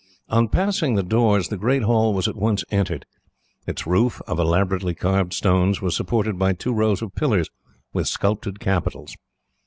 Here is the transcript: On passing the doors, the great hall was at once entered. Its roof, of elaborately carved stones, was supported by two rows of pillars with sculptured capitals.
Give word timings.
On 0.29 0.47
passing 0.47 0.95
the 0.95 1.03
doors, 1.03 1.49
the 1.49 1.57
great 1.59 1.83
hall 1.83 2.11
was 2.15 2.27
at 2.27 2.35
once 2.35 2.63
entered. 2.71 3.05
Its 3.67 3.85
roof, 3.85 4.19
of 4.25 4.39
elaborately 4.39 4.95
carved 4.95 5.31
stones, 5.31 5.79
was 5.79 5.95
supported 5.95 6.39
by 6.39 6.53
two 6.53 6.73
rows 6.73 7.03
of 7.03 7.13
pillars 7.13 7.51
with 7.93 8.07
sculptured 8.07 8.59
capitals. 8.59 9.15